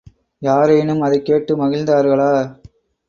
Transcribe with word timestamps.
யாரேனும் 0.41 1.01
அதைக் 1.01 1.25
கேட்டு 1.25 1.57
மகிழ்ந்தார்களா? 1.57 2.31